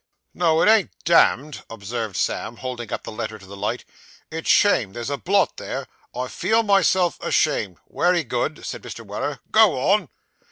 'No; 0.33 0.59
it 0.63 0.67
ain't 0.67 0.89
"damned,"' 1.05 1.63
observed 1.69 2.15
Sam, 2.15 2.55
holding 2.55 2.87
the 2.87 3.11
letter 3.11 3.35
up 3.35 3.41
to 3.41 3.45
the 3.47 3.55
light, 3.55 3.85
'it's 4.31 4.49
"shamed," 4.49 4.95
there's 4.95 5.11
a 5.11 5.17
blot 5.17 5.57
there 5.57 5.85
"I 6.15 6.27
feel 6.27 6.63
myself 6.63 7.19
ashamed."' 7.21 7.77
'Wery 7.85 8.23
good,' 8.23 8.65
said 8.65 8.81
Mr. 8.81 9.05
Weller. 9.05 9.41
'Go 9.51 9.77
on. 9.79 10.09